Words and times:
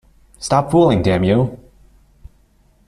Stop 0.39 0.71
fooling, 0.71 1.03
damn 1.03 1.23
you! 1.23 1.59